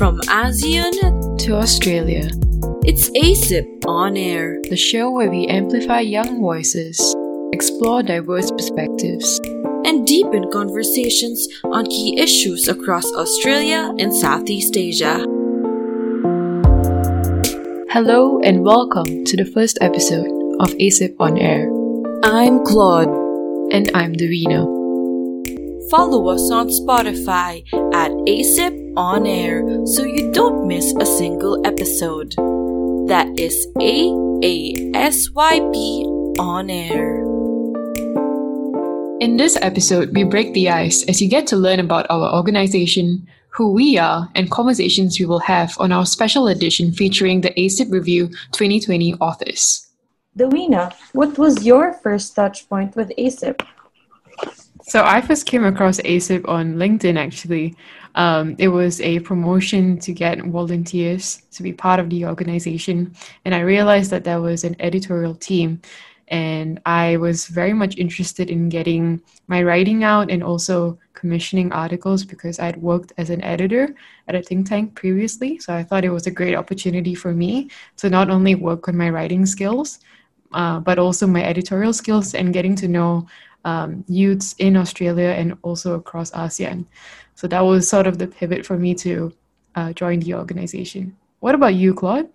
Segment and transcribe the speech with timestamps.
[0.00, 2.30] From ASEAN to Australia,
[2.88, 7.14] it's AASYP On Air, the show where we amplify young voices,
[7.52, 9.38] explore diverse perspectives,
[9.84, 15.18] and deepen conversations on key issues across Australia and Southeast Asia.
[17.92, 21.68] Hello and welcome to the first episode of AASYP On Air.
[22.24, 23.12] I'm Claude.
[23.70, 24.64] And I'm Daweena.
[25.90, 27.62] Follow us on Spotify
[27.92, 32.34] at AASYP On Air so you don't miss a single episode.
[33.06, 34.10] That is A
[34.42, 36.04] A S Y P
[36.38, 37.22] On Air.
[39.20, 43.26] In this episode, we break the ice as you get to learn about our organization,
[43.50, 47.92] who we are, and conversations we will have on our special edition featuring the AASYP
[47.92, 49.86] Review 2020 authors.
[50.36, 53.60] Daweena, what was your first touch point with AASYP?
[54.90, 57.76] So I first came across AASYP on LinkedIn actually.
[58.16, 63.14] Um, it was a promotion to get volunteers to be part of the organization.
[63.44, 65.80] And I realized that there was an editorial team.
[66.26, 72.24] And I was very much interested in getting my writing out and also commissioning articles
[72.24, 73.94] because I'd worked as an editor
[74.26, 75.60] at a think tank previously.
[75.60, 78.96] So I thought it was a great opportunity for me to not only work on
[78.96, 80.00] my writing skills,
[80.52, 83.28] uh, but also my editorial skills and getting to know
[83.64, 86.86] um, youths in Australia and also across ASEAN.
[87.34, 89.32] So that was sort of the pivot for me to
[89.74, 91.16] uh, join the organization.
[91.40, 92.28] What about you, Claude?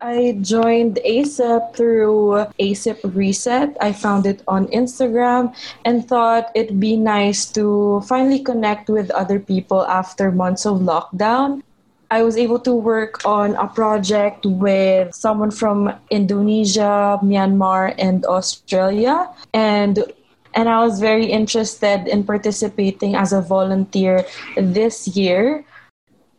[0.00, 3.76] I joined AASYP through AASYP Reset.
[3.82, 9.38] I found it on Instagram and thought it'd be nice to finally connect with other
[9.38, 11.62] people after months of lockdown.
[12.10, 19.30] I was able to work on a project with someone from Indonesia, Myanmar, and Australia.
[19.54, 20.02] And
[20.54, 25.64] and I was very interested in participating as a volunteer this year.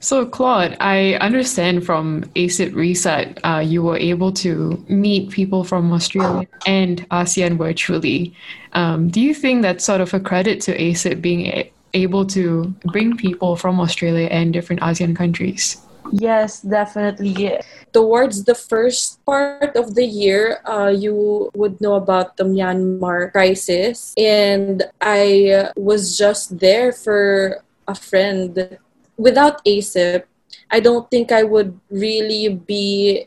[0.00, 5.92] So, Claude, I understand from AASYP Reset, uh, you were able to meet people from
[5.92, 8.34] Australia and ASEAN virtually.
[8.72, 13.16] Um, do you think that's sort of a credit to AASYP being able to bring
[13.16, 15.78] people from Australia and different ASEAN countries?
[16.12, 17.60] Yes, definitely.
[17.92, 24.14] Towards the first part of the year, uh, you would know about the Myanmar crisis,
[24.16, 28.78] and I was just there for a friend.
[29.16, 30.24] Without AASYP,
[30.70, 33.26] I don't think I would really be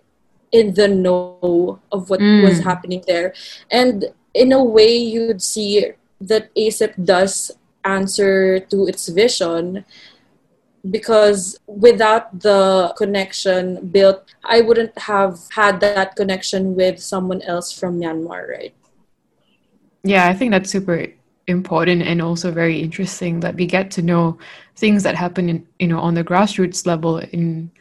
[0.52, 2.44] in the know of what mm.
[2.44, 3.34] was happening there.
[3.72, 7.52] And in a way, you'd see that AASYP does
[7.86, 9.86] answer to its vision
[10.90, 18.00] because without the connection built i wouldn't have had that connection with someone else from
[18.00, 18.74] myanmar right?
[20.04, 21.08] Yeah i think that's super
[21.48, 24.38] important and also very interesting that we get to know
[24.76, 27.72] things that happen in you know on the grassroots level in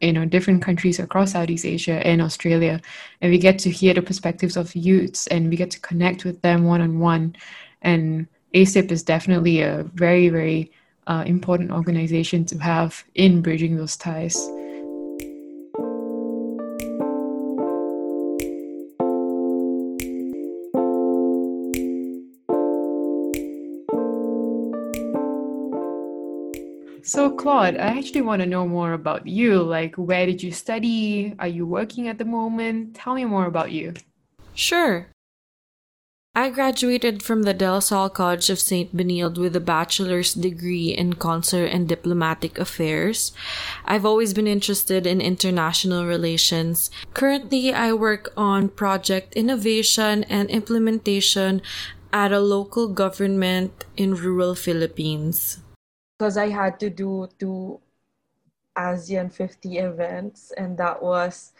[0.00, 2.80] you know different countries across southeast asia and australia.
[3.20, 6.42] And we get to hear the perspectives of youths and we get to connect with
[6.42, 7.36] them one on one
[7.82, 10.70] and AASYP is definitely a very, very
[11.08, 14.36] uh, important organization to have in bridging those ties.
[27.06, 29.62] So, Claude, I actually want to know more about you.
[29.62, 31.34] Like, where did you study?
[31.38, 32.94] Are you working at the moment?
[32.94, 33.92] Tell me more about you.
[34.54, 35.08] Sure.
[36.36, 38.90] I graduated from the De La Salle College of St.
[38.90, 43.30] Benilde with a bachelor's degree in consular and diplomatic affairs.
[43.84, 46.90] I've always been interested in international relations.
[47.14, 51.62] Currently, I work on project innovation and implementation
[52.12, 55.60] at a local government in rural Philippines.
[56.18, 57.78] Because I had to do two
[58.76, 61.52] ASEAN 50 events, and that was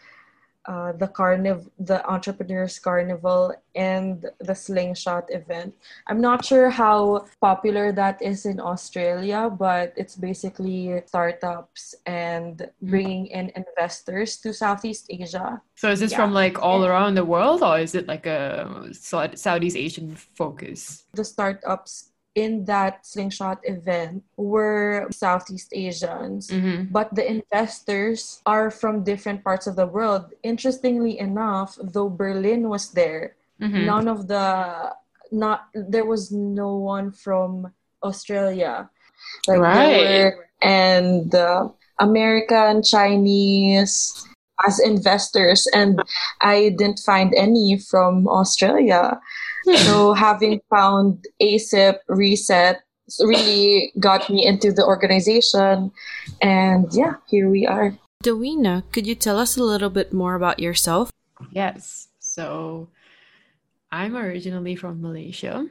[0.67, 5.75] uh, the carnival, the entrepreneurs carnival, and the slingshot event.
[6.07, 13.27] I'm not sure how popular that is in Australia, but it's basically startups and bringing
[13.27, 15.61] in investors to Southeast Asia.
[15.75, 16.17] So is this yeah.
[16.17, 21.05] from like all around the world, or is it like a Southeast Asian focus?
[21.13, 26.91] The startups in that slingshot event were Southeast Asians, mm-hmm.
[26.91, 30.35] but the investors are from different parts of the world.
[30.43, 33.85] Interestingly enough, though Berlin was there, mm-hmm.
[33.85, 34.91] none of the
[35.31, 37.71] not there was no one from
[38.03, 38.89] Australia.
[39.47, 40.33] Like right.
[40.61, 44.11] and uh, American, Chinese
[44.67, 46.03] as investors, and
[46.41, 49.19] I didn't find any from Australia
[49.65, 52.81] so having found AASYP, Reset,
[53.19, 55.91] really got me into the organization.
[56.41, 57.97] And yeah, here we are.
[58.23, 61.11] Daweena, could you tell us a little bit more about yourself?
[61.51, 62.07] Yes.
[62.19, 62.89] So
[63.91, 65.67] I'm originally from Malaysia,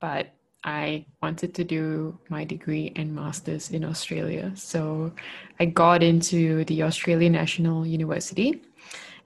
[0.00, 0.34] but
[0.64, 4.52] I wanted to do my degree and master's in Australia.
[4.54, 5.12] So
[5.60, 8.62] I got into the Australian National University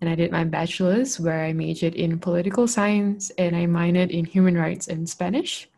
[0.02, 4.24] and I did my bachelor's where I majored in political science and I minored in
[4.24, 5.68] human rights and Spanish.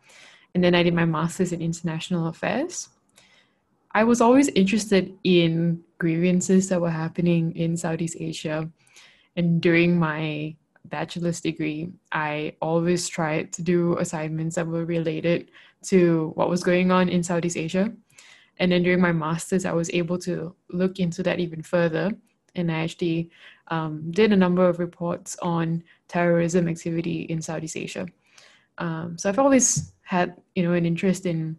[0.55, 2.89] And then I did my master's in international affairs.
[3.91, 8.67] I was always interested in grievances that were happening in Southeast Asia.
[9.35, 10.55] And during my
[10.85, 15.51] bachelor's degree, I always tried to do assignments that were related
[15.89, 17.93] to what was going on in Southeast Asia.
[18.57, 22.11] And then during my master's, I was able to look into that even further.
[22.55, 23.29] And I actually
[23.67, 28.07] um, did a number of reports on terrorism activity in Southeast Asia.
[28.77, 31.57] Um, so I've always had, you know, an interest in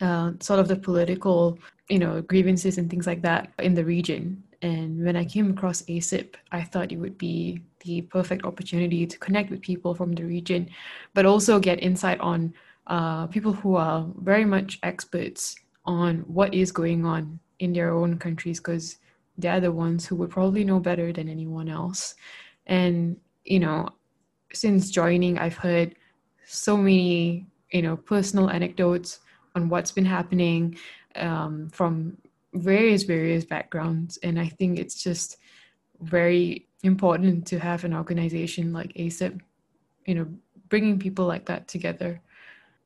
[0.00, 4.42] uh, sort of the political, you know, grievances and things like that in the region.
[4.62, 9.18] And when I came across AASYP, I thought it would be the perfect opportunity to
[9.18, 10.70] connect with people from the region,
[11.14, 12.54] but also get insight on
[12.86, 18.18] uh, people who are very much experts on what is going on in their own
[18.18, 18.98] countries because
[19.38, 22.14] they're the ones who would probably know better than anyone else.
[22.66, 23.88] And, you know,
[24.52, 25.94] since joining, I've heard
[26.46, 29.20] so many, you know, personal anecdotes
[29.54, 30.76] on what's been happening
[31.16, 32.16] um, from
[32.54, 34.18] various, various backgrounds.
[34.22, 35.38] And I think it's just
[36.00, 39.40] very important to have an organization like AASYP,
[40.06, 40.26] you know,
[40.68, 42.20] bringing people like that together.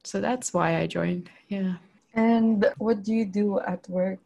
[0.05, 1.31] So that's why I joined.
[1.49, 1.75] Yeah.
[2.15, 4.19] And what do you do at work?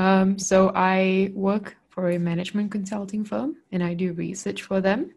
[0.00, 5.10] Um, so I work for a management consulting firm and I do research for them.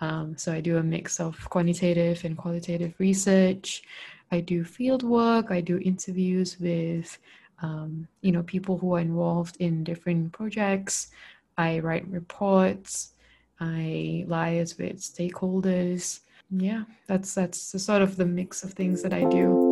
[0.00, 3.84] Um, so I do a mix of quantitative and qualitative research.
[4.32, 5.52] I do field work.
[5.52, 7.16] I do interviews with,
[7.62, 11.12] um, you know, people who are involved in different projects.
[11.56, 13.12] I write reports.
[13.60, 16.20] I liaise with stakeholders.
[16.50, 19.67] Yeah, that's that's the sort of the mix of things that I do.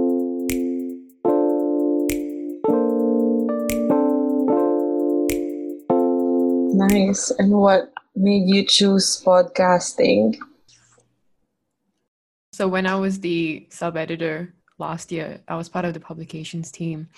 [6.77, 7.31] Nice.
[7.31, 10.37] And what made you choose podcasting?
[12.53, 16.71] So when I was the sub editor last year, I was part of the publications
[16.71, 17.09] team,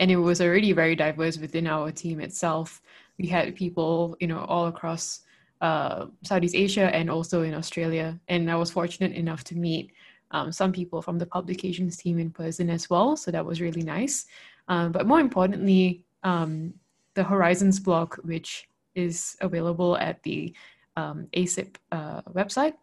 [0.00, 2.80] and it was already very diverse within our team itself
[3.18, 5.20] we had people, you know, all across
[5.60, 8.18] uh, Southeast Asia and also in Australia.
[8.28, 9.92] And I was fortunate enough to meet
[10.32, 13.16] um, some people from the publications team in person as well.
[13.16, 14.26] So that was really nice.
[14.68, 16.74] Um, but more importantly, um,
[17.14, 20.54] the Horizons blog, which is available at the
[20.96, 22.74] um, AASYP uh, website,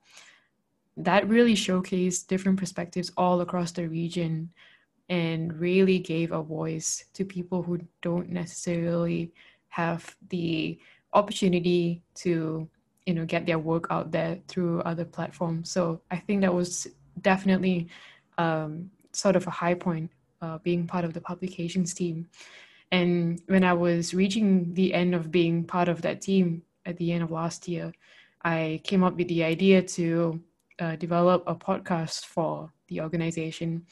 [0.98, 4.50] that really showcased different perspectives all across the region
[5.10, 9.32] and really gave a voice to people who don't necessarily
[9.70, 10.78] have the
[11.14, 12.70] opportunity to
[13.06, 15.72] you know get their work out there through other platforms.
[15.72, 16.88] So i think that was
[17.22, 17.88] definitely
[18.38, 22.28] um, sort of a high point uh, being part of the publications team
[22.92, 27.12] and when i was reaching the end of being part of that team at the
[27.12, 27.92] end of last year
[28.44, 30.42] i came up with the idea to
[30.80, 33.86] uh, develop a podcast for the organization.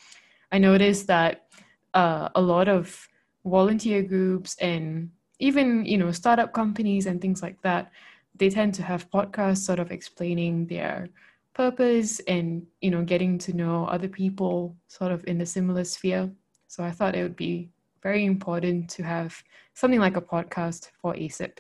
[0.52, 1.48] I noticed that
[1.94, 3.08] uh, a lot of
[3.46, 7.92] volunteer groups and even you know startup companies and things like that
[8.36, 11.08] they tend to have podcasts sort of explaining their
[11.54, 16.30] purpose and you know getting to know other people sort of in the similar sphere.
[16.68, 17.70] So i thought it would be
[18.02, 21.60] very important to have something like a podcast for AASYP.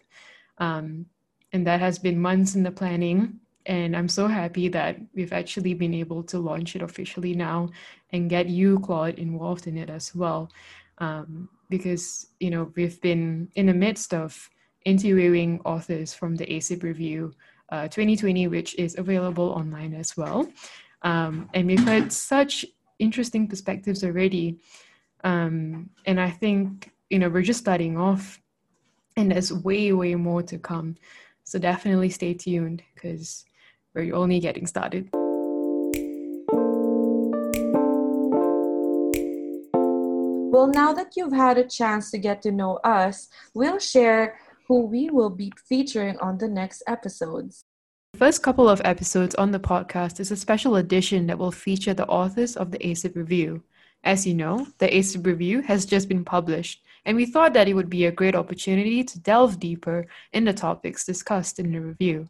[0.59, 1.05] um,
[1.53, 5.73] and that has been months in the planning and i'm so happy that we've actually
[5.73, 7.69] been able to launch it officially now
[8.11, 10.49] and get you claude involved in it as well
[10.97, 14.49] um, because you know we've been in the midst of
[14.85, 17.33] interviewing authors from the AASYP review
[17.69, 20.49] uh, 2020, which is available online as well.
[21.01, 22.65] Um, and we've heard such
[22.97, 24.59] interesting perspectives already.
[25.23, 28.41] Um, and I think you know we're just starting off,
[29.15, 30.95] and there's way way more to come.
[31.43, 33.45] So definitely stay tuned because
[33.93, 35.09] we're only getting started.
[40.57, 44.81] Well, now that you've had a chance to get to know us, we'll share who
[44.81, 47.63] we will be featuring on the next episodes.
[48.13, 51.93] The first couple of episodes on the podcast is a special edition that will feature
[51.93, 53.63] the authors of the AASYP Review.
[54.03, 57.73] As you know, the AASYP Review has just been published, and we thought that it
[57.73, 62.29] would be a great opportunity to delve deeper in the topics discussed in the review.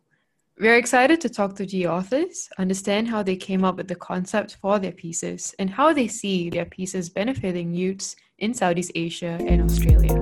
[0.59, 4.57] We're excited to talk to the authors, understand how they came up with the concept
[4.59, 9.61] for their pieces, and how they see their pieces benefiting youths in Southeast Asia and
[9.61, 10.19] Australia.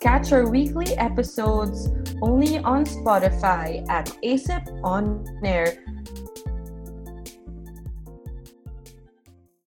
[0.00, 1.88] Catch our weekly episodes
[2.22, 5.78] only on Spotify at AASYP On Air